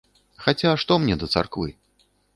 Хаця, 0.45 0.71
што 0.83 0.97
мне 1.03 1.15
да 1.25 1.29
царквы? 1.35 1.69